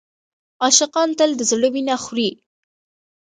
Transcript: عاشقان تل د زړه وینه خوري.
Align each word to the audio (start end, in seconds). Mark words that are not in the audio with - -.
عاشقان 0.63 1.09
تل 1.17 1.31
د 1.35 1.41
زړه 1.51 1.67
وینه 1.73 1.95
خوري. 2.03 2.29